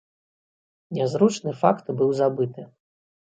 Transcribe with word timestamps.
Нязручны 0.99 1.53
факт 1.61 1.93
быў 1.99 2.09
забыты. 2.23 2.61